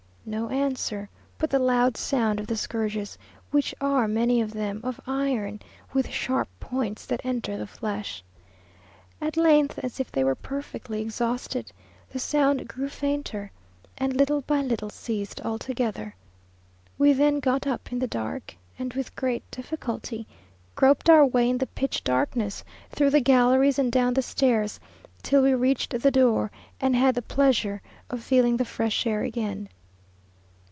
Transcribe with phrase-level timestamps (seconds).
[0.23, 3.17] No answer, but the loud sound of the scourges,
[3.49, 5.59] which are many of them of iron,
[5.93, 8.23] with sharp points that enter the flesh.
[9.19, 11.71] At length, as if they were perfectly exhausted,
[12.11, 13.51] the sound grew fainter,
[13.97, 16.13] and little by little ceased altogether.
[16.99, 20.27] We then got up in the dark, and, with great difficulty,
[20.75, 24.79] groped our way in the pitch darkness through the galleries and down the stairs,
[25.23, 27.81] till we reached the door, and had the pleasure
[28.11, 29.67] of feeling the fresh air again.